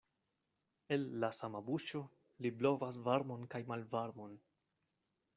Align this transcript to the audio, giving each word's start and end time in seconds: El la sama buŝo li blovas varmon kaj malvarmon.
El 0.95 1.03
la 1.23 1.27
sama 1.39 1.59
buŝo 1.67 2.01
li 2.45 2.51
blovas 2.61 2.97
varmon 3.09 3.43
kaj 3.55 3.61
malvarmon. 3.73 4.33